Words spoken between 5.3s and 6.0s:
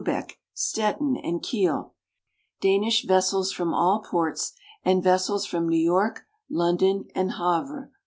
from New